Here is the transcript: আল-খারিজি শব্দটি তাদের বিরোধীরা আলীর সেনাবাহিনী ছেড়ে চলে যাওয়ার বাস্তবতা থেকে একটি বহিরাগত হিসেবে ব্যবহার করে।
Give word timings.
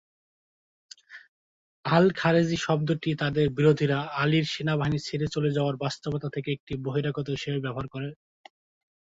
আল-খারিজি 1.85 2.57
শব্দটি 2.61 3.09
তাদের 3.21 3.45
বিরোধীরা 3.57 3.99
আলীর 4.21 4.45
সেনাবাহিনী 4.53 4.99
ছেড়ে 5.07 5.27
চলে 5.27 5.49
যাওয়ার 5.51 5.75
বাস্তবতা 5.83 6.27
থেকে 6.35 6.49
একটি 6.51 6.73
বহিরাগত 6.85 7.27
হিসেবে 7.35 7.59
ব্যবহার 7.65 7.87
করে। 7.93 8.09